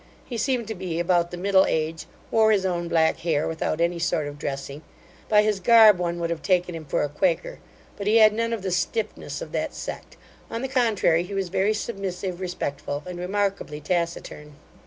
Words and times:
He 0.25 0.35
seemed 0.35 0.67
to 0.67 0.73
be 0.73 0.99
about 0.99 1.29
the 1.29 1.37
middle 1.37 1.67
age, 1.67 2.07
wore 2.31 2.51
his 2.51 2.65
own 2.65 2.87
black 2.87 3.17
hair 3.17 3.47
without 3.47 3.79
any 3.79 3.99
sort 3.99 4.25
of 4.25 4.39
dressing; 4.39 4.81
by 5.29 5.43
his 5.43 5.59
garb, 5.59 5.99
one 5.99 6.19
would 6.19 6.31
have 6.31 6.41
taken 6.41 6.73
him 6.73 6.85
for 6.85 7.03
a 7.03 7.07
quaker, 7.07 7.59
but 7.97 8.07
he 8.07 8.15
had 8.17 8.33
none 8.33 8.51
of 8.51 8.63
the 8.63 8.71
stiffness 8.71 9.43
of 9.43 9.51
that 9.51 9.75
sect, 9.75 10.17
on 10.49 10.63
the 10.63 10.67
contrary 10.67 11.21
he 11.21 11.35
was 11.35 11.49
very 11.49 11.75
submissive, 11.75 12.41
respectful, 12.41 13.03
and 13.05 13.19
remarkably 13.19 13.79
taciturn. 13.79 14.55